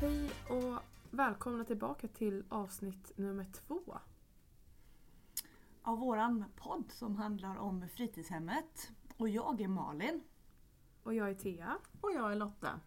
Hej 0.00 0.30
och 0.48 0.82
välkomna 1.10 1.64
tillbaka 1.64 2.08
till 2.08 2.44
avsnitt 2.48 3.12
nummer 3.16 3.46
två. 3.52 3.98
Av 5.82 5.98
våran 5.98 6.44
podd 6.56 6.92
som 6.92 7.16
handlar 7.16 7.56
om 7.56 7.88
fritidshemmet. 7.88 8.90
Och 9.16 9.28
jag 9.28 9.60
är 9.60 9.68
Malin. 9.68 10.22
Och 11.02 11.14
jag 11.14 11.30
är 11.30 11.34
Thea. 11.34 11.78
Och 12.00 12.12
jag 12.12 12.32
är 12.32 12.36
Lotta. 12.36 12.80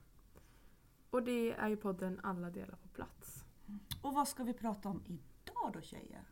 Och 1.09 1.23
det 1.23 1.51
är 1.51 1.67
ju 1.67 1.77
podden 1.77 2.19
Alla 2.23 2.49
delar 2.49 2.75
på 2.75 2.87
plats. 2.87 3.43
Och 4.01 4.13
vad 4.13 4.27
ska 4.27 4.43
vi 4.43 4.53
prata 4.53 4.89
om 4.89 5.03
idag 5.05 5.71
då 5.73 5.81
tjejer? 5.81 6.23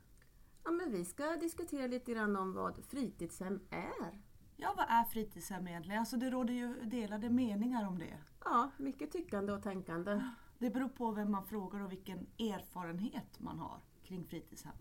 Ja, 0.64 0.72
men 0.72 0.92
vi 0.92 1.06
ska 1.06 1.36
diskutera 1.36 1.88
lite 1.88 2.14
grann 2.14 2.36
om 2.36 2.54
vad 2.54 2.86
fritidshem 2.86 3.60
är. 3.70 4.22
Ja, 4.56 4.74
vad 4.78 4.86
är 4.90 5.04
fritidshem 5.04 5.68
egentligen? 5.68 6.00
Alltså 6.00 6.18
det 6.18 6.30
råder 6.30 6.54
ju 6.54 6.74
delade 6.84 7.30
meningar 7.30 7.88
om 7.88 8.00
det. 8.00 8.18
Ja, 8.44 8.72
mycket 8.78 9.12
tyckande 9.12 9.54
och 9.54 9.64
tänkande. 9.64 10.22
Det 10.60 10.70
beror 10.70 10.90
på 10.90 11.12
vem 11.12 11.32
man 11.32 11.46
frågar 11.46 11.80
och 11.80 11.92
vilken 11.92 12.28
erfarenhet 12.40 13.40
man 13.40 13.60
har 13.60 13.82
kring 14.04 14.26
fritidshem. 14.26 14.74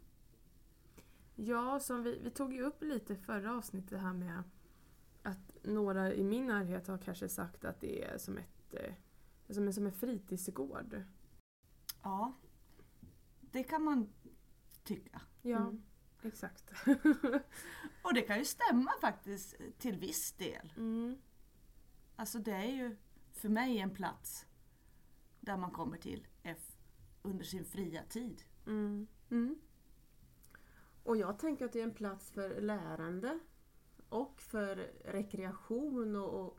Ja, 1.34 1.80
som 1.80 2.02
vi, 2.02 2.18
vi 2.18 2.30
tog 2.30 2.52
ju 2.52 2.62
upp 2.62 2.82
lite 2.82 3.16
förra 3.16 3.54
avsnittet 3.56 3.90
det 3.90 3.98
här 3.98 4.12
med 4.12 4.42
att 5.22 5.64
några 5.64 6.12
i 6.14 6.24
min 6.24 6.46
närhet 6.46 6.86
har 6.88 6.98
kanske 6.98 7.28
sagt 7.28 7.64
att 7.64 7.80
det 7.80 8.04
är 8.04 8.18
som 8.18 8.38
ett 8.38 8.74
eh, 8.74 8.94
som 9.54 9.66
en, 9.66 9.72
som 9.74 9.86
en 9.86 9.92
fritidsgård. 9.92 11.02
Ja, 12.02 12.32
det 13.40 13.62
kan 13.64 13.82
man 13.82 14.08
tycka. 14.84 15.20
Ja, 15.42 15.56
Mm. 15.58 15.82
exakt. 16.22 16.72
Och 18.02 18.14
det 18.14 18.22
kan 18.22 18.38
ju 18.38 18.44
stämma 18.44 18.90
faktiskt 19.00 19.54
till 19.78 19.98
viss 19.98 20.32
del. 20.32 20.72
mm. 20.76 21.16
Alltså 22.16 22.38
det 22.38 22.52
är 22.52 22.72
ju 22.72 22.96
för 23.32 23.48
mig 23.48 23.78
en 23.78 23.90
plats 23.94 24.46
där 25.48 25.56
man 25.56 25.70
kommer 25.70 25.96
till 25.96 26.26
F 26.42 26.76
under 27.22 27.44
sin 27.44 27.64
fria 27.64 28.02
tid. 28.02 28.42
Mm. 28.66 29.06
Mm. 29.30 29.58
Och 31.02 31.16
jag 31.16 31.38
tänker 31.38 31.64
att 31.64 31.72
det 31.72 31.80
är 31.80 31.84
en 31.84 31.94
plats 31.94 32.30
för 32.30 32.60
lärande 32.60 33.38
och 34.08 34.40
för 34.40 34.76
rekreation 35.04 36.16
och, 36.16 36.44
och, 36.44 36.58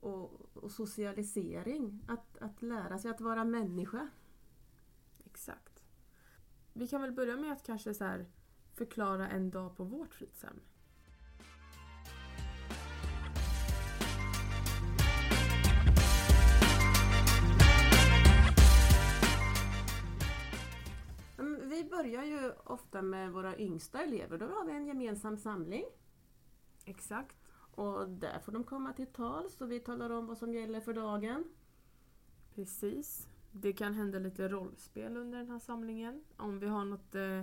och, 0.00 0.56
och 0.56 0.72
socialisering. 0.72 2.04
Att, 2.08 2.38
att 2.38 2.62
lära 2.62 2.98
sig 2.98 3.10
att 3.10 3.20
vara 3.20 3.44
människa. 3.44 4.08
Exakt. 5.24 5.84
Vi 6.72 6.88
kan 6.88 7.02
väl 7.02 7.12
börja 7.12 7.36
med 7.36 7.52
att 7.52 7.62
kanske 7.62 7.94
så 7.94 8.04
här 8.04 8.26
förklara 8.74 9.28
en 9.28 9.50
dag 9.50 9.76
på 9.76 9.84
vårt 9.84 10.14
fritidshem. 10.14 10.60
Vi 21.66 21.84
börjar 21.84 22.24
ju 22.24 22.52
ofta 22.64 23.02
med 23.02 23.32
våra 23.32 23.58
yngsta 23.58 24.02
elever. 24.02 24.38
Då 24.38 24.46
har 24.46 24.66
vi 24.66 24.72
en 24.72 24.86
gemensam 24.86 25.36
samling. 25.36 25.84
Exakt. 26.84 27.36
Och 27.74 28.08
där 28.08 28.38
får 28.38 28.52
de 28.52 28.64
komma 28.64 28.92
till 28.92 29.06
tals 29.06 29.60
och 29.60 29.70
vi 29.72 29.80
talar 29.80 30.10
om 30.10 30.26
vad 30.26 30.38
som 30.38 30.54
gäller 30.54 30.80
för 30.80 30.94
dagen. 30.94 31.44
Precis. 32.54 33.28
Det 33.52 33.72
kan 33.72 33.94
hända 33.94 34.18
lite 34.18 34.48
rollspel 34.48 35.16
under 35.16 35.38
den 35.38 35.50
här 35.50 35.58
samlingen. 35.58 36.24
Om 36.36 36.58
vi 36.58 36.66
har 36.66 36.84
något 36.84 37.14
eh, 37.14 37.42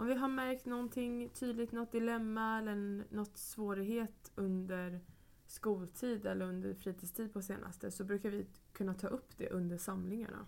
om 0.00 0.06
vi 0.06 0.14
har 0.14 0.28
märkt 0.28 0.66
någonting 0.66 1.28
tydligt, 1.28 1.72
något 1.72 1.92
dilemma 1.92 2.58
eller 2.58 3.04
något 3.14 3.36
svårighet 3.36 4.32
under 4.34 5.00
skoltid 5.46 6.26
eller 6.26 6.44
under 6.44 6.74
fritidstid 6.74 7.32
på 7.32 7.42
senaste 7.42 7.90
så 7.90 8.04
brukar 8.04 8.30
vi 8.30 8.46
kunna 8.72 8.94
ta 8.94 9.08
upp 9.08 9.36
det 9.36 9.50
under 9.50 9.78
samlingarna. 9.78 10.46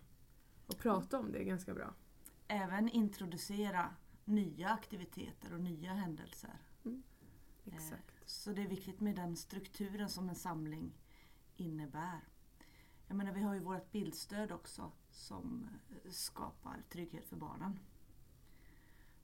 Och 0.66 0.78
prata 0.78 1.18
om 1.18 1.32
det 1.32 1.44
ganska 1.44 1.74
bra. 1.74 1.94
Även 2.54 2.88
introducera 2.88 3.94
nya 4.24 4.68
aktiviteter 4.70 5.54
och 5.54 5.60
nya 5.60 5.92
händelser. 5.92 6.58
Exakt. 7.64 8.14
Så 8.26 8.52
det 8.52 8.62
är 8.62 8.68
viktigt 8.68 9.00
med 9.00 9.16
den 9.16 9.36
strukturen 9.36 10.08
som 10.08 10.28
en 10.28 10.34
samling 10.34 10.92
innebär. 11.56 12.20
Jag 13.06 13.16
menar, 13.16 13.32
vi 13.32 13.40
har 13.42 13.54
ju 13.54 13.60
vårt 13.60 13.92
bildstöd 13.92 14.52
också 14.52 14.92
som 15.10 15.68
eh, 16.04 16.10
skapar 16.10 16.82
trygghet 16.90 17.26
för 17.26 17.36
barnen. 17.36 17.78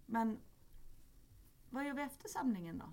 Men 0.06 0.38
vad 1.70 1.86
gör 1.86 1.94
vi 1.94 2.02
efter 2.02 2.28
samlingen 2.28 2.78
då? 2.78 2.92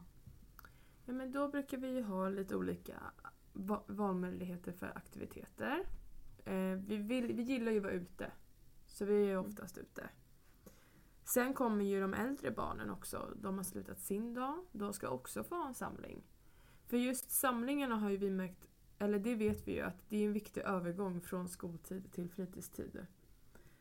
Ja, 1.05 1.13
men 1.13 1.31
då 1.31 1.47
brukar 1.47 1.77
vi 1.77 2.01
ha 2.01 2.29
lite 2.29 2.55
olika 2.55 2.99
va- 3.53 3.83
valmöjligheter 3.87 4.71
för 4.71 4.97
aktiviteter. 4.97 5.85
Eh, 6.45 6.71
vi, 6.87 6.97
vill, 6.97 7.33
vi 7.33 7.43
gillar 7.43 7.71
ju 7.71 7.77
att 7.77 7.83
vara 7.83 7.93
ute, 7.93 8.31
så 8.87 9.05
vi 9.05 9.29
är 9.31 9.37
oftast 9.37 9.77
ute. 9.77 10.09
Sen 11.25 11.53
kommer 11.53 11.85
ju 11.85 12.01
de 12.01 12.13
äldre 12.13 12.51
barnen 12.51 12.89
också. 12.89 13.33
De 13.35 13.57
har 13.57 13.63
slutat 13.63 13.99
sin 13.99 14.33
dag. 14.33 14.65
De 14.71 14.93
ska 14.93 15.09
också 15.09 15.43
få 15.43 15.55
ha 15.55 15.67
en 15.67 15.73
samling. 15.73 16.23
För 16.87 16.97
just 16.97 17.31
samlingarna 17.31 17.95
har 17.95 18.09
ju 18.09 18.17
vi 18.17 18.29
märkt, 18.29 18.67
eller 18.99 19.19
det 19.19 19.35
vet 19.35 19.67
vi 19.67 19.71
ju, 19.75 19.81
att 19.81 20.09
det 20.09 20.17
är 20.17 20.25
en 20.25 20.33
viktig 20.33 20.61
övergång 20.61 21.21
från 21.21 21.49
skoltid 21.49 22.11
till 22.11 22.29
fritidstid. 22.29 23.05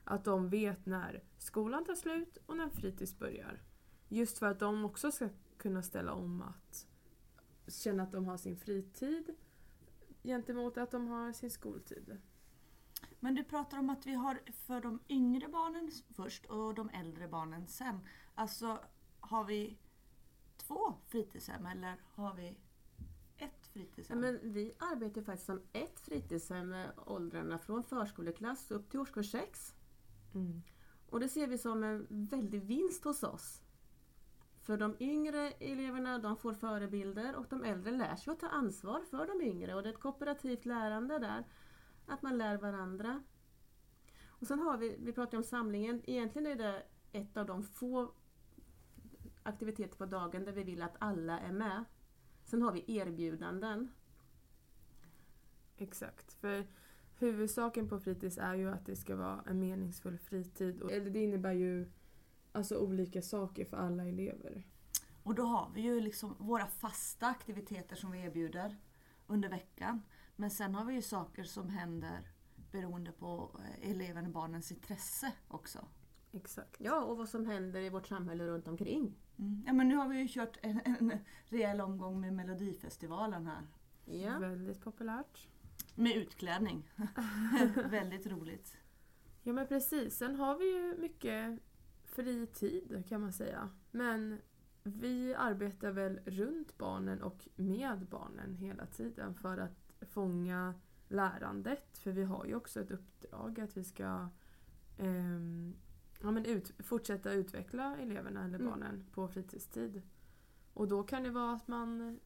Att 0.05 0.25
de 0.25 0.49
vet 0.49 0.87
när 0.87 1.23
skolan 1.39 1.85
tar 1.85 1.95
slut 1.95 2.39
och 2.47 2.57
när 2.57 2.69
fritids 2.69 3.19
börjar. 3.19 3.63
Just 4.09 4.39
för 4.39 4.47
att 4.47 4.59
de 4.59 4.85
också 4.85 5.13
ska 5.13 5.29
kunna 5.57 5.83
ställa 5.83 6.13
om 6.13 6.43
att 6.43 6.87
känna 7.69 8.03
att 8.03 8.13
de 8.13 8.27
har 8.27 8.37
sin 8.37 8.57
fritid 8.57 9.35
gentemot 10.23 10.79
att 10.79 10.91
de 10.91 11.07
har 11.07 11.33
sin 11.33 11.51
skoltid. 11.51 12.19
Men 13.25 13.35
du 13.35 13.45
pratar 13.45 13.79
om 13.79 13.91
att 13.91 14.07
vi 14.07 14.15
har 14.15 14.41
för 14.67 14.81
de 14.81 14.99
yngre 15.09 15.49
barnen 15.49 15.91
först 16.17 16.47
och 16.47 16.75
de 16.75 16.89
äldre 16.89 17.29
barnen 17.29 17.67
sen. 17.67 18.01
Alltså, 18.35 18.79
har 19.21 19.45
vi 19.45 19.79
två 20.57 20.95
fritidshem 21.07 21.67
eller 21.67 21.97
har 22.15 22.35
vi 22.35 22.49
ett 22.49 22.57
Ja, 23.39 23.49
fritidshem? 23.73 24.21
men 24.21 24.53
vi 24.53 24.73
arbetar 24.79 25.23
faktiskt 25.23 25.47
som 25.47 25.61
ett 25.73 26.01
fritidshem 26.01 26.69
med 26.69 26.93
åldrarna 27.07 27.59
från 27.59 27.83
förskoleklass 27.83 28.71
upp 28.71 28.91
till 28.91 29.01
årskurs 29.01 29.31
6. 29.31 29.75
Mm. 30.35 30.63
Och 31.11 31.21
det 31.21 31.29
ser 31.29 31.47
vi 31.47 31.59
som 31.59 31.85
en 31.85 32.07
väldig 32.11 32.63
vinst 32.63 33.05
hos 33.05 33.23
oss. 33.23 33.63
För 34.61 34.77
de 34.77 34.97
yngre 35.01 35.51
eleverna 35.51 36.19
de 36.19 36.37
får 36.37 36.55
förebilder 36.55 37.37
och 37.37 37.47
de 37.51 37.65
äldre 37.65 37.91
lär 37.91 38.17
sig 38.17 38.33
att 38.33 38.41
ta 38.41 38.49
ansvar 38.49 39.01
för 39.01 39.27
de 39.27 39.43
yngre. 39.43 39.75
Och 39.75 39.83
det 39.83 39.89
är 39.89 39.93
ett 39.93 40.01
kooperativt 40.01 40.65
lärande 40.65 41.19
där. 41.19 41.45
Att 42.07 42.23
man 42.23 42.39
lär 42.39 42.57
varandra. 42.59 43.23
Och 44.27 44.47
sen 44.47 44.59
har 44.59 44.79
vi, 44.79 44.97
vi 45.01 45.13
pratar 45.13 45.39
om 45.39 45.45
samlingen, 45.45 46.03
egentligen 46.05 46.47
är 46.47 46.57
det 46.57 46.83
ett 47.13 47.37
av 47.37 47.47
de 47.47 47.63
få 47.63 48.13
aktiviteter 49.43 49.97
på 49.97 50.07
dagen 50.07 50.45
där 50.45 50.53
vi 50.53 50.63
vill 50.65 50.83
att 50.83 50.97
alla 50.99 51.41
är 51.41 51.53
med. 51.53 51.85
Sen 52.45 52.63
har 52.63 52.73
vi 52.73 52.85
erbjudanden. 52.99 53.89
Exakt. 55.77 56.33
För 56.33 56.67
huvudsaken 57.19 57.89
på 57.89 57.99
fritids 58.01 58.39
är 58.39 58.55
ju 58.55 58.71
att 58.71 58.87
det 58.87 58.97
ska 58.97 59.17
vara 59.17 59.43
en 59.47 59.61
meningsfull 59.61 60.19
fritid. 60.19 60.83
Och- 60.83 60.93
Eller 60.93 61.11
det 61.11 61.23
innebär 61.25 61.53
ju 61.53 61.91
alltså 62.53 62.77
olika 62.79 63.23
saker 63.23 63.65
för 63.65 63.77
alla 63.77 64.05
elever. 64.07 64.63
Och 65.23 65.35
då 65.35 65.43
har 65.43 65.71
vi 65.75 65.81
ju 65.81 66.01
liksom 66.01 66.35
våra 66.39 66.67
fasta 66.67 67.27
aktiviteter 67.27 67.97
som 67.97 68.11
vi 68.11 68.21
erbjuder 68.21 68.77
under 69.27 69.49
veckan. 69.49 70.03
Men 70.37 70.51
sen 70.51 70.75
har 70.75 70.85
vi 70.85 70.95
ju 70.95 71.03
saker 71.03 71.45
som 71.45 71.69
händer 71.69 72.29
beroende 72.71 73.13
på 73.13 73.61
eh, 73.61 73.91
eleven 73.91 74.27
och 74.27 74.33
barnens 74.33 74.73
intresse 74.73 75.33
också. 75.49 75.87
Exakt. 76.33 76.77
Ja, 76.79 77.05
och 77.05 77.17
vad 77.17 77.29
som 77.29 77.47
händer 77.47 77.81
i 77.81 77.89
vårt 77.89 78.07
samhälle 78.07 78.47
runt 78.47 78.69
omkring. 78.69 79.15
Mm. 79.39 79.63
Ja 79.67 79.73
men 79.73 79.89
nu 79.89 79.97
har 79.97 80.09
vi 80.09 80.19
ju 80.19 80.29
kört 80.29 80.59
en, 80.63 80.81
en 80.85 81.19
rejäl 81.45 81.81
omgång 81.81 82.21
med 82.21 82.33
Melodifestivalen 82.33 83.47
här. 83.47 83.67
Ja. 84.05 84.39
Väldigt 84.39 84.81
populärt. 84.81 85.49
Med 85.95 86.17
utklädning. 86.17 86.91
Väldigt 87.91 88.27
roligt. 88.27 88.77
Ja 89.43 89.53
men 89.53 89.67
precis. 89.67 90.17
Sen 90.17 90.37
har 90.37 90.59
vi 90.59 90.77
ju 90.77 90.97
mycket 91.01 91.61
fritid 92.05 93.05
kan 93.09 93.21
man 93.21 93.33
säga. 93.33 93.71
Men 93.91 94.41
vi 94.85 95.35
arbetar 95.35 95.91
väl 95.91 96.21
runt 96.25 96.79
barnen 96.79 97.23
och 97.23 97.49
med 97.57 98.07
barnen 98.11 98.55
hela 98.55 98.87
tiden 98.87 99.35
för 99.35 99.59
att 99.59 99.93
fånga 100.01 100.75
lärandet. 101.09 101.99
För 101.99 102.13
vi 102.13 102.23
har 102.23 102.45
ju 102.45 102.55
också 102.55 102.81
ett 102.81 102.91
uppdrag 102.91 103.61
att 103.61 103.77
vi 103.77 103.85
ska 103.85 104.29
ehm, 104.99 105.75
ja, 106.23 106.31
men 106.31 106.45
ut, 106.45 106.73
fortsätta 106.79 107.33
utveckla 107.33 107.97
eleverna 107.97 108.45
eller 108.45 108.59
Mm. 108.59 108.71
barnen 108.71 109.05
på 109.13 109.29
fritidstid. 109.29 110.03
Och 110.75 110.89
då 110.89 111.03
kan 111.03 111.23
det 111.23 111.31
vara 111.31 111.53
att 111.53 111.69
man 111.69 112.21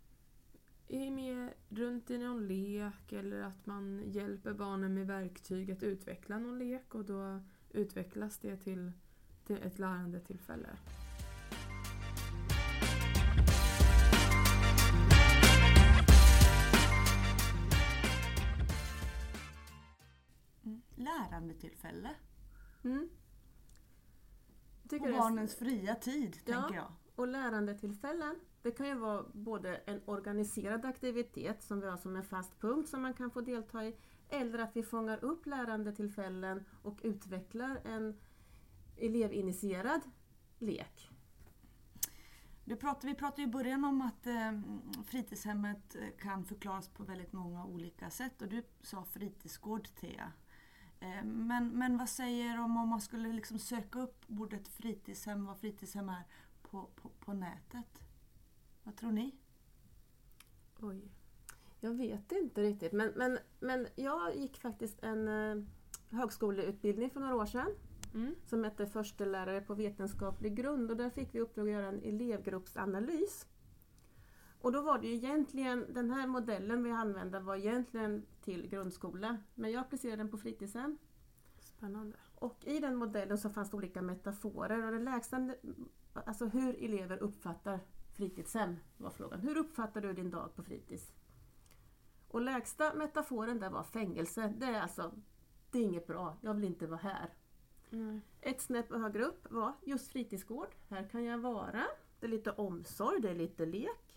är 0.88 1.10
med 1.10 1.52
runt 1.68 2.10
i 2.10 2.18
någon 2.18 2.46
lek 2.46 3.12
eller 3.12 3.42
att 3.42 3.66
man 3.66 4.02
hjälper 4.06 4.52
barnen 4.54 4.94
med 4.94 5.06
verktyg 5.06 5.70
att 5.70 5.82
utveckla 5.82 6.38
någon 6.38 6.58
lek 6.58 6.94
och 6.94 7.04
då 7.04 7.40
utvecklas 7.70 8.38
det 8.38 8.56
till, 8.56 8.92
till 9.46 9.62
ett 9.62 9.78
lärandetillfälle. 9.78 10.68
Lärandetillfälle. 21.22 22.10
Mm. 22.84 23.08
Och 24.82 24.88
det 24.88 24.96
är- 24.96 25.12
barnens 25.18 25.54
fria 25.56 25.94
tid, 25.94 26.36
Ja. 26.44 26.54
tänker 26.60 26.74
jag. 26.76 26.92
Och 27.14 27.28
lärandetillfällen, 27.28 28.36
det 28.62 28.70
kan 28.70 28.88
ju 28.88 28.94
vara 28.94 29.24
både 29.32 29.76
en 29.76 30.00
organiserad 30.06 30.84
aktivitet 30.84 31.62
som 31.62 31.80
vi 31.80 31.86
har 31.86 31.96
som 31.96 32.16
en 32.16 32.24
fast 32.24 32.60
punkt 32.60 32.88
som 32.88 33.02
man 33.02 33.14
kan 33.14 33.30
få 33.30 33.40
delta 33.40 33.84
i, 33.84 33.96
eller 34.28 34.58
att 34.58 34.76
vi 34.76 34.82
fångar 34.82 35.24
upp 35.24 35.46
lärandetillfällen 35.46 36.64
och 36.82 36.98
utvecklar 37.02 37.80
en 37.84 38.20
elevinitierad 38.96 40.00
lek. 40.58 41.10
Du 42.64 42.76
pratar, 42.76 43.08
vi 43.08 43.14
pratade 43.14 43.42
i 43.42 43.46
början 43.46 43.84
om 43.84 44.00
att 44.02 44.26
eh, 44.26 44.60
fritidshemmet 45.04 45.96
kan 46.18 46.44
förklaras 46.44 46.88
på 46.88 47.04
väldigt 47.04 47.32
många 47.32 47.64
olika 47.66 48.10
sätt 48.10 48.42
och 48.42 48.48
du 48.48 48.62
sa 48.82 49.04
fritidsgård 49.04 49.88
Thea. 50.00 50.32
Eh, 51.00 51.24
men, 51.24 51.68
men 51.68 51.98
vad 51.98 52.08
säger 52.08 52.56
du 52.56 52.62
om 52.62 52.76
om 52.76 52.88
man 52.88 53.00
skulle 53.00 53.32
liksom 53.32 53.58
söka 53.58 53.98
upp 53.98 54.24
ordet 54.28 54.68
fritidshem, 54.68 55.44
vad 55.46 55.58
fritidshem 55.58 56.08
är, 56.08 56.22
på, 56.62 56.88
på, 56.94 57.08
på 57.08 57.32
nätet? 57.32 58.02
Vad 58.82 58.96
tror 58.96 59.12
ni? 59.12 59.34
Oj. 60.80 61.12
Jag 61.80 61.94
vet 61.94 62.32
inte 62.32 62.62
riktigt, 62.62 62.92
men, 62.92 63.12
men, 63.16 63.38
men 63.60 63.86
jag 63.94 64.36
gick 64.36 64.60
faktiskt 64.60 65.02
en 65.02 65.28
eh, 65.28 65.64
högskoleutbildning 66.10 67.10
för 67.10 67.20
några 67.20 67.34
år 67.34 67.46
sedan 67.46 67.74
Mm. 68.14 68.34
som 68.44 68.64
hette 68.64 68.86
Förstelärare 68.86 69.60
på 69.60 69.74
vetenskaplig 69.74 70.56
grund 70.56 70.90
och 70.90 70.96
där 70.96 71.10
fick 71.10 71.34
vi 71.34 71.40
uppdrag 71.40 71.66
att 71.68 71.72
göra 71.72 71.86
en 71.86 72.02
elevgruppsanalys. 72.02 73.46
Och 74.60 74.72
då 74.72 74.82
var 74.82 74.98
det 74.98 75.06
ju 75.06 75.14
egentligen, 75.14 75.86
den 75.94 76.10
här 76.10 76.26
modellen 76.26 76.84
vi 76.84 76.90
använde 76.90 77.40
var 77.40 77.56
egentligen 77.56 78.26
till 78.40 78.68
grundskola, 78.68 79.38
men 79.54 79.70
jag 79.70 79.80
applicerade 79.80 80.16
den 80.16 80.30
på 80.30 80.38
fritidshem. 80.38 80.98
Spännande. 81.58 82.16
Och 82.34 82.64
i 82.64 82.78
den 82.78 82.96
modellen 82.96 83.38
så 83.38 83.50
fanns 83.50 83.70
det 83.70 83.76
olika 83.76 84.02
metaforer 84.02 84.86
och 84.86 84.92
den 84.92 85.04
lägsta, 85.04 85.54
alltså 86.12 86.46
hur 86.46 86.84
elever 86.84 87.18
uppfattar 87.18 87.80
fritidshem 88.16 88.76
var 88.96 89.10
frågan. 89.10 89.40
Hur 89.40 89.56
uppfattar 89.56 90.00
du 90.00 90.12
din 90.12 90.30
dag 90.30 90.54
på 90.56 90.62
fritids? 90.62 91.12
Och 92.28 92.40
lägsta 92.40 92.94
metaforen 92.94 93.60
där 93.60 93.70
var 93.70 93.82
fängelse. 93.82 94.54
Det 94.56 94.66
är 94.66 94.80
alltså, 94.80 95.12
det 95.70 95.78
är 95.78 95.82
inget 95.82 96.06
bra, 96.06 96.36
jag 96.40 96.54
vill 96.54 96.64
inte 96.64 96.86
vara 96.86 97.00
här. 97.00 97.34
Nej. 97.90 98.20
Ett 98.40 98.60
snäpp 98.60 98.92
högre 98.92 99.24
upp 99.24 99.50
var 99.50 99.72
just 99.84 100.12
fritidsgård. 100.12 100.74
Här 100.88 101.08
kan 101.08 101.24
jag 101.24 101.38
vara. 101.38 101.84
Det 102.20 102.26
är 102.26 102.30
lite 102.30 102.50
omsorg, 102.50 103.20
det 103.20 103.30
är 103.30 103.34
lite 103.34 103.66
lek. 103.66 104.07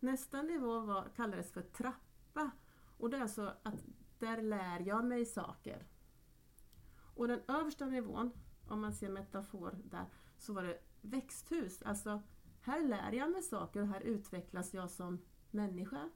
Nästa 0.00 0.42
nivå 0.42 0.80
var, 0.80 1.08
kallades 1.16 1.52
för 1.52 1.62
trappa. 1.62 2.50
Och 2.96 3.10
det 3.10 3.16
är 3.16 3.20
alltså 3.20 3.54
att 3.62 3.84
där 4.18 4.42
lär 4.42 4.80
jag 4.80 5.04
mig 5.04 5.26
saker. 5.26 5.86
Och 7.14 7.28
den 7.28 7.40
översta 7.48 7.86
nivån, 7.86 8.30
om 8.68 8.80
man 8.80 8.92
ser 8.92 9.08
metafor 9.08 9.78
där, 9.84 10.06
så 10.38 10.52
var 10.52 10.62
det 10.62 10.78
växthus. 11.00 11.82
Alltså, 11.82 12.22
här 12.60 12.82
lär 12.88 13.12
jag 13.12 13.30
mig 13.30 13.42
saker 13.42 13.80
och 13.82 13.88
här 13.88 14.00
utvecklas 14.00 14.74
jag 14.74 14.90
som 14.90 15.18
människa. 15.50 16.10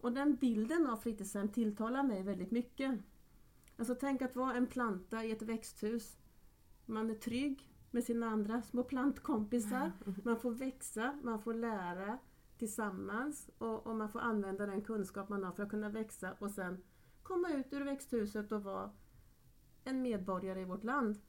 Och 0.00 0.12
den 0.12 0.36
bilden 0.36 0.86
av 0.86 0.96
fritidshem 0.96 1.48
tilltalar 1.48 2.02
mig 2.02 2.22
väldigt 2.22 2.50
mycket. 2.50 3.00
Alltså 3.76 3.94
tänk 3.94 4.22
att 4.22 4.36
vara 4.36 4.54
en 4.54 4.66
planta 4.66 5.24
i 5.24 5.30
ett 5.30 5.42
växthus. 5.42 6.16
Man 6.86 7.10
är 7.10 7.14
trygg 7.14 7.74
med 7.90 8.04
sina 8.04 8.26
andra 8.26 8.62
små 8.62 8.84
plantkompisar. 8.84 9.92
Man 10.24 10.36
får 10.36 10.50
växa, 10.50 11.18
man 11.22 11.42
får 11.42 11.54
lära 11.54 12.18
tillsammans 12.58 13.50
och, 13.58 13.86
och 13.86 13.96
man 13.96 14.08
får 14.08 14.20
använda 14.20 14.66
den 14.66 14.82
kunskap 14.82 15.28
man 15.28 15.44
har 15.44 15.52
för 15.52 15.62
att 15.62 15.70
kunna 15.70 15.88
växa 15.88 16.32
och 16.38 16.50
sen 16.50 16.82
komma 17.22 17.48
ut 17.48 17.72
ur 17.72 17.84
växthuset 17.84 18.52
och 18.52 18.62
vara 18.62 18.90
en 19.84 20.02
medborgare 20.02 20.60
i 20.60 20.64
vårt 20.64 20.84
land. 20.84 21.20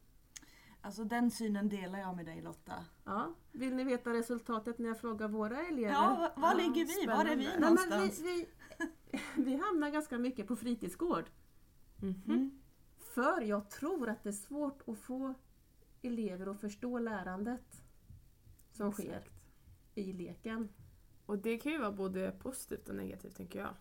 Alltså 0.81 1.03
den 1.03 1.31
synen 1.31 1.69
delar 1.69 1.99
jag 1.99 2.15
med 2.15 2.25
dig 2.25 2.41
Lotta. 2.41 2.85
Ja, 3.05 3.35
vill 3.51 3.75
ni 3.75 3.83
veta 3.83 4.13
resultatet 4.13 4.77
när 4.77 4.87
jag 4.87 4.99
frågar 4.99 5.27
våra 5.27 5.67
elever? 5.67 5.91
Ja, 5.91 6.31
var, 6.35 6.41
var 6.41 6.55
ligger 6.55 6.85
vi? 6.85 7.07
Var 7.07 7.25
är 7.25 7.35
vi 7.35 7.45
spännande. 7.45 7.77
Nej, 7.77 7.89
men 7.89 7.89
någonstans? 7.89 8.19
vi, 8.19 8.47
vi, 9.11 9.19
vi 9.43 9.55
hamnar 9.55 9.89
ganska 9.89 10.17
mycket 10.17 10.47
på 10.47 10.55
fritidsgård. 10.55 11.25
Mm. 12.01 12.61
För 12.97 13.41
jag 13.41 13.69
tror 13.69 14.09
att 14.09 14.23
det 14.23 14.29
är 14.29 14.33
svårt 14.33 14.81
att 14.87 14.97
få 14.99 15.33
elever 16.01 16.47
att 16.47 16.61
förstå 16.61 16.99
lärandet 16.99 17.83
som 18.71 18.91
sker 18.91 19.17
Exakt. 19.17 19.31
i 19.95 20.13
leken. 20.13 20.69
Och 21.25 21.37
det 21.37 21.57
kan 21.57 21.71
ju 21.71 21.77
vara 21.77 21.91
både 21.91 22.31
positivt 22.31 22.89
och 22.89 22.95
negativt 22.95 23.35
tänker 23.35 23.59
jag. 23.59 23.75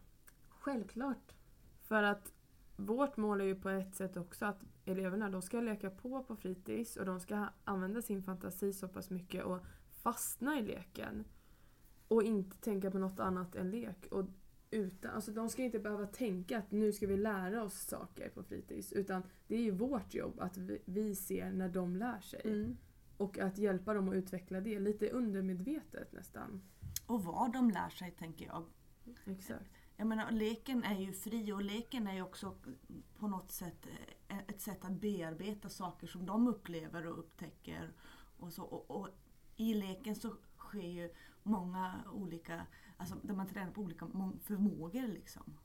Självklart. 0.49 1.35
För 1.81 2.03
att 2.03 2.33
vårt 2.77 3.17
mål 3.17 3.41
är 3.41 3.45
ju 3.45 3.55
på 3.55 3.69
ett 3.69 3.95
sätt 3.95 4.17
också 4.17 4.47
att 4.47 4.61
eleverna 4.85 5.31
de 5.31 5.43
ska 5.43 5.61
leka 5.61 5.91
på 5.91 6.23
på 6.23 6.37
fritids 6.37 6.97
och 6.97 7.07
de 7.07 7.21
ska 7.21 7.47
använda 7.65 8.03
sin 8.03 8.23
fantasi 8.23 8.73
så 8.73 8.89
pass 8.89 9.11
mycket 9.11 9.45
och 9.45 9.65
fastna 10.03 10.59
i 10.59 10.63
leken. 10.63 11.25
Och 12.09 12.23
inte 12.23 12.57
tänka 12.57 12.91
på 12.91 12.99
något 12.99 13.21
annat 13.21 13.55
än 13.55 13.71
lek. 13.71 14.07
Och 14.11 14.25
utan, 14.71 15.11
alltså 15.11 15.31
de 15.31 15.49
ska 15.49 15.63
inte 15.63 15.79
behöva 15.79 16.07
tänka 16.07 16.59
att 16.59 16.71
nu 16.71 16.93
ska 16.93 17.07
vi 17.07 17.17
lära 17.17 17.65
oss 17.65 17.75
saker 17.75 18.29
på 18.29 18.43
fritids. 18.43 18.93
Utan 18.93 19.23
det 19.47 19.57
är 19.57 19.61
ju 19.61 19.71
vårt 19.71 20.15
jobb 20.15 20.41
att 20.41 20.57
vi, 20.57 20.83
vi 20.85 21.15
ser 21.15 21.53
när 21.53 21.69
de 21.69 21.97
lär 21.97 22.21
sig. 22.21 22.41
Mm. 22.45 22.77
Och 23.17 23.39
att 23.39 23.59
hjälpa 23.59 23.95
dem 23.95 24.09
att 24.09 24.15
utveckla 24.15 24.61
det 24.61 24.79
lite 24.79 25.09
undermedvetet 25.09 26.13
nästan. 26.13 26.63
Och 27.07 27.25
vad 27.25 27.53
de 27.53 27.71
lär 27.71 27.89
sig 27.89 28.11
tänker 28.11 28.47
jag. 28.47 28.65
Exakt. 29.27 29.71
Jag 29.97 30.07
menar, 30.07 30.31
leken 30.31 30.85
är 30.85 30.99
ju 30.99 31.13
fri 31.13 31.53
och 31.53 31.63
leken 31.63 32.07
är 32.07 32.15
ju 32.15 32.23
också 32.23 32.55
på 33.19 33.29
något 33.29 33.51
sätt 33.51 33.87
eh, 34.29 34.39
ett 34.39 34.61
sätt 34.61 34.85
att 34.85 34.93
bearbeta 34.93 35.69
saker 35.69 36.07
som 36.07 36.27
de 36.27 36.49
upplever 36.49 37.07
och 37.07 37.19
upptäcker. 37.19 37.93
Och, 38.39 38.53
så, 38.53 38.63
och, 38.63 39.01
och 39.01 39.09
I 39.57 39.75
leken 39.75 40.17
så 40.17 40.37
sker 40.59 40.89
ju 40.89 41.13
många 41.43 42.05
olika, 42.13 42.67
alltså 42.97 43.17
där 43.23 43.35
man 43.35 43.47
tränar 43.47 43.73
på 43.73 43.81
olika 43.81 44.07
må- 44.07 44.39
förmågor 44.43 45.09
liksom. 45.09 45.59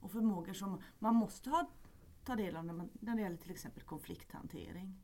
Och 0.00 0.10
förmågor 0.10 0.52
som 0.52 0.82
man 0.98 1.14
måste 1.14 1.50
ha, 1.50 1.70
ta 2.24 2.36
del 2.36 2.56
av 2.56 2.64
när, 2.64 2.74
man, 2.74 2.90
när 2.92 3.16
det 3.16 3.22
gäller 3.22 3.36
till 3.36 3.50
exempel 3.50 3.82
konflikthantering. 3.82 5.00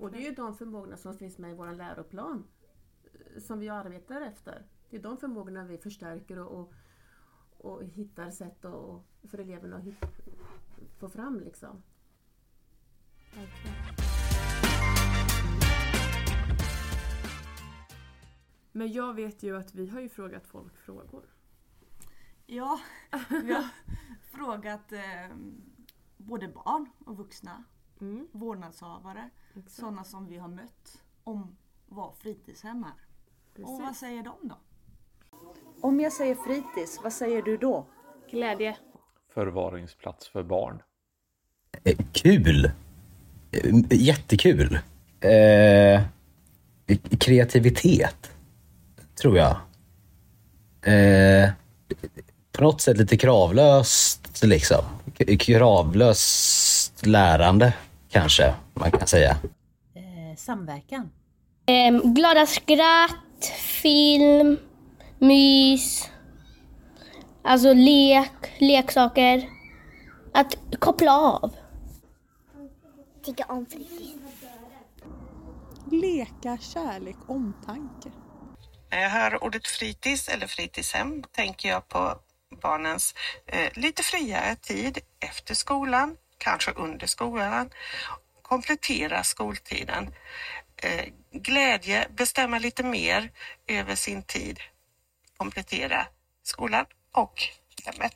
Och 0.00 0.10
det 0.10 0.18
är 0.18 0.30
ju 0.30 0.34
de 0.34 0.56
förmågorna 0.56 0.96
som 0.96 1.18
finns 1.18 1.38
med 1.38 1.50
i 1.50 1.54
vår 1.54 1.72
läroplan 1.72 2.46
som 3.38 3.58
vi 3.58 3.68
arbetar 3.68 4.20
efter. 4.20 4.66
Det 4.90 4.96
är 4.96 5.02
de 5.02 5.16
förmågorna 5.16 5.64
vi 5.64 5.78
förstärker 5.78 6.38
och, 6.38 6.58
och, 6.60 6.72
och 7.58 7.84
hittar 7.84 8.30
sätt 8.30 8.64
att- 8.64 8.74
och, 8.74 9.04
för 9.30 9.38
eleverna 9.38 9.76
att 9.76 9.84
få 10.98 11.08
fram. 11.08 11.40
Liksom. 11.40 11.82
Men 18.72 18.92
jag 18.92 19.14
vet 19.14 19.42
ju 19.42 19.56
att 19.56 19.74
vi 19.74 19.88
har 19.88 20.00
ju 20.00 20.08
frågat 20.08 20.46
folk 20.46 20.76
frågor. 20.76 21.24
Ja, 22.46 22.80
vi 23.28 23.52
har 23.52 23.68
frågat 24.22 24.92
eh, 24.92 25.36
både 26.16 26.48
barn 26.48 26.90
och 27.06 27.16
vuxna, 27.16 27.64
Mm, 28.00 28.28
vårdnadshavare, 28.32 29.30
exakt. 29.54 29.70
sådana 29.72 30.04
som 30.04 30.26
vi 30.26 30.36
har 30.38 30.48
mött, 30.48 31.02
om 31.24 31.56
vad 31.94 32.14
fritidshem 32.22 32.84
är. 32.84 33.64
Och 33.64 33.70
vad 33.70 33.80
Precis. 33.80 34.00
säger 34.00 34.22
de 34.22 34.34
då? 34.48 34.58
Om 35.80 36.00
jag 36.00 36.12
säger 36.12 36.34
fritids, 36.34 37.00
vad 37.02 37.12
säger 37.12 37.42
du 37.42 37.56
då? 37.56 37.86
Glädje. 38.30 38.76
förvaringsplats 39.34 40.28
för 40.28 40.42
barn. 40.42 40.82
Eh, 41.84 41.96
Kul! 42.12 42.64
Eh, 42.64 43.74
Jättekul! 43.90 44.78
Eh, 45.20 46.02
kreativitet, 47.20 48.30
tror 49.20 49.36
jag. 49.38 49.56
Eh, 50.94 51.50
på 52.52 52.62
något 52.62 52.80
sätt 52.80 52.96
lite 52.98 53.16
kravlöst, 53.16 54.42
liksom. 54.44 54.84
K- 55.18 55.24
Kravlöst 55.38 57.06
lärande, 57.06 57.74
kanske 58.08 58.54
man 58.74 58.90
kan 58.90 59.06
säga. 59.06 59.30
Eh, 59.94 60.36
samverkan. 60.36 61.10
Ehm, 61.66 62.14
glada 62.14 62.46
skratt, 62.46 63.52
film, 63.82 64.58
mys. 65.18 66.10
Alltså 67.42 67.72
lek, 67.72 68.52
leksaker. 68.58 69.48
Att 70.34 70.56
koppla 70.78 71.12
av. 71.20 71.56
Tycka 73.24 73.44
om 73.44 73.66
fritids. 73.66 74.14
Leka, 75.90 76.58
kärlek, 76.58 77.16
omtanke. 77.26 78.10
När 78.90 79.02
jag 79.02 79.10
hör 79.10 79.44
ordet 79.44 79.66
fritids 79.66 80.28
eller 80.28 80.46
fritidshem 80.46 81.22
tänker 81.32 81.68
jag 81.68 81.88
på 81.88 82.14
barnens 82.62 83.14
eh, 83.46 83.70
lite 83.74 84.02
friare 84.02 84.56
tid 84.56 84.98
efter 85.20 85.54
skolan, 85.54 86.16
kanske 86.38 86.70
under 86.70 87.06
skolan, 87.06 87.70
komplettera 88.42 89.22
skoltiden. 89.22 90.14
Eh, 90.84 91.04
glädje, 91.32 92.08
bestämma 92.10 92.58
lite 92.58 92.82
mer 92.82 93.30
över 93.66 93.94
sin 93.94 94.22
tid, 94.22 94.60
komplettera 95.36 96.06
skolan 96.42 96.86
och 97.12 97.42
hemmet. 97.84 98.14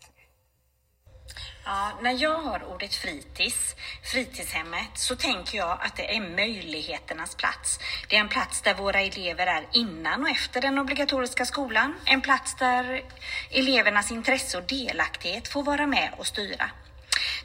Ja, 1.65 1.99
när 2.03 2.23
jag 2.23 2.43
hör 2.43 2.65
ordet 2.65 2.95
fritids, 2.95 3.77
fritidshemmet, 4.13 4.91
så 4.95 5.17
tänker 5.17 5.59
jag 5.59 5.79
att 5.81 5.97
det 5.97 6.17
är 6.17 6.21
möjligheternas 6.21 7.35
plats. 7.35 7.79
Det 8.09 8.17
är 8.17 8.21
en 8.21 8.29
plats 8.29 8.63
där 8.63 8.75
våra 8.75 9.01
elever 9.01 9.47
är 9.47 9.67
innan 9.73 10.23
och 10.23 10.29
efter 10.29 10.61
den 10.61 10.79
obligatoriska 10.79 11.45
skolan. 11.45 11.95
En 12.05 12.21
plats 12.21 12.55
där 12.55 13.05
elevernas 13.51 14.11
intresse 14.11 14.59
och 14.59 14.65
delaktighet 14.65 15.49
får 15.49 15.63
vara 15.63 15.87
med 15.87 16.11
och 16.17 16.27
styra. 16.27 16.71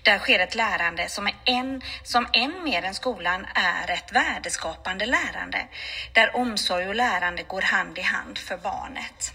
Där 0.03 0.19
sker 0.19 0.39
ett 0.39 0.55
lärande 0.55 1.09
som, 1.09 1.27
är 1.27 1.33
en, 1.45 1.81
som 2.03 2.27
än 2.33 2.63
mer 2.63 2.83
än 2.83 2.93
skolan 2.93 3.45
är 3.53 3.93
ett 3.93 4.15
värdeskapande 4.15 5.05
lärande. 5.05 5.67
Där 6.13 6.35
omsorg 6.35 6.87
och 6.87 6.95
lärande 6.95 7.43
går 7.43 7.61
hand 7.61 7.97
i 7.97 8.01
hand 8.01 8.37
för 8.37 8.57
barnet. 8.57 9.33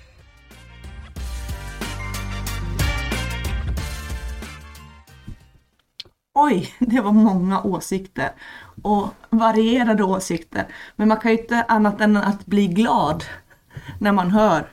Oj, 6.34 6.74
det 6.78 7.00
var 7.00 7.12
många 7.12 7.62
åsikter 7.62 8.30
och 8.82 9.08
varierade 9.30 10.02
åsikter. 10.02 10.66
Men 10.96 11.08
man 11.08 11.16
kan 11.16 11.30
ju 11.30 11.38
inte 11.38 11.62
annat 11.62 12.00
än 12.00 12.16
att 12.16 12.46
bli 12.46 12.66
glad 12.66 13.24
när 14.00 14.12
man 14.12 14.30
hör 14.30 14.70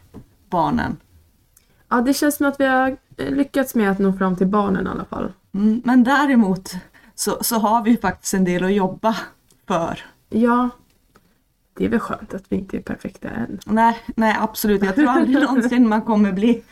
barnen. 0.50 0.98
Ja, 1.90 2.02
det 2.02 2.14
känns 2.14 2.36
som 2.36 2.46
att 2.46 2.60
vi 2.60 2.66
har 2.66 2.98
lyckats 3.18 3.76
med 3.76 3.92
att 3.92 4.00
nå 4.00 4.14
fram 4.14 4.36
till 4.36 4.48
barnen 4.48 4.88
i 4.88 4.90
alla 4.90 5.06
fall. 5.06 5.34
Mm, 5.56 5.82
men 5.86 6.04
däremot 6.04 6.74
så, 7.16 7.44
så 7.44 7.56
har 7.56 7.84
vi 7.84 7.98
faktiskt 7.98 8.34
en 8.34 8.44
del 8.44 8.64
att 8.64 8.74
jobba 8.74 9.16
för. 9.68 10.00
Ja, 10.30 10.70
det 11.78 11.86
är 11.86 11.90
väl 11.90 12.00
skönt 12.00 12.34
att 12.34 12.44
vi 12.50 12.56
inte 12.56 12.78
är 12.78 12.82
perfekta 12.82 13.30
än. 13.30 13.60
Nej, 13.66 13.98
nej 14.16 14.36
absolut. 14.40 14.84
Jag 14.84 14.96
tror 14.96 15.08
aldrig 15.08 15.44
någonsin 15.44 15.90
man 15.90 16.02
kommer 16.02 16.32
bli 16.32 16.64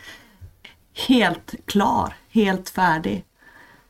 helt 1.07 1.55
klar, 1.65 2.13
helt 2.29 2.69
färdig. 2.69 3.25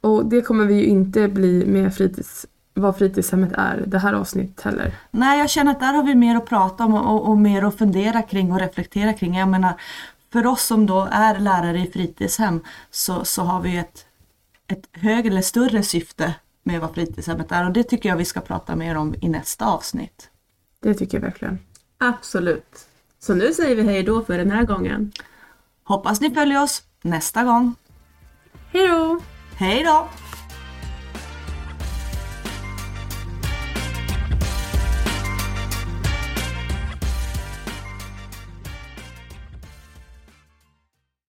Och 0.01 0.25
det 0.25 0.41
kommer 0.41 0.65
vi 0.65 0.73
ju 0.73 0.85
inte 0.85 1.27
bli 1.27 1.65
med 1.65 1.95
fritids, 1.95 2.45
vad 2.73 2.97
fritidshemmet 2.97 3.51
är 3.53 3.83
det 3.87 3.99
här 3.99 4.13
avsnittet 4.13 4.61
heller. 4.65 4.95
Nej, 5.11 5.39
jag 5.39 5.49
känner 5.49 5.71
att 5.71 5.79
där 5.79 5.93
har 5.93 6.03
vi 6.03 6.15
mer 6.15 6.35
att 6.35 6.45
prata 6.45 6.85
om 6.85 6.93
och, 6.93 7.29
och 7.29 7.37
mer 7.37 7.63
att 7.63 7.77
fundera 7.77 8.21
kring 8.21 8.51
och 8.51 8.59
reflektera 8.59 9.13
kring. 9.13 9.35
Jag 9.35 9.49
menar, 9.49 9.73
för 10.33 10.47
oss 10.47 10.63
som 10.63 10.85
då 10.85 11.07
är 11.11 11.39
lärare 11.39 11.79
i 11.79 11.91
fritidshem 11.91 12.61
så, 12.91 13.25
så 13.25 13.43
har 13.43 13.61
vi 13.61 13.77
ett, 13.77 14.05
ett 14.73 14.89
högre 14.91 15.29
eller 15.29 15.41
större 15.41 15.83
syfte 15.83 16.35
med 16.63 16.81
vad 16.81 16.93
fritidshemmet 16.93 17.51
är 17.51 17.65
och 17.65 17.73
det 17.73 17.83
tycker 17.83 18.09
jag 18.09 18.17
vi 18.17 18.25
ska 18.25 18.41
prata 18.41 18.75
mer 18.75 18.95
om 18.95 19.15
i 19.21 19.29
nästa 19.29 19.65
avsnitt. 19.65 20.29
Det 20.79 20.93
tycker 20.93 21.17
jag 21.17 21.21
verkligen. 21.21 21.59
Absolut. 21.97 22.87
Så 23.19 23.33
nu 23.33 23.53
säger 23.53 23.75
vi 23.75 23.83
hej 23.83 24.03
då 24.03 24.23
för 24.23 24.37
den 24.37 24.51
här 24.51 24.63
gången. 24.63 25.11
Hoppas 25.83 26.21
ni 26.21 26.33
följer 26.33 26.63
oss 26.63 26.83
nästa 27.01 27.43
gång. 27.43 27.75
Hej 28.71 28.87
då! 28.87 29.19
Hej 29.55 29.83
då! 29.83 30.09